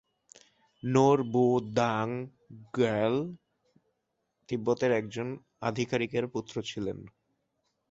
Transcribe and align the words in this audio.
নোর-বু-দ্বাং-র্গ্যাল 0.83 3.27
তিব্বতের 4.49 4.91
একজন 4.91 5.41
আধিকারিকের 5.61 6.27
পুত্র 6.27 6.61
ছিলেন। 6.61 7.05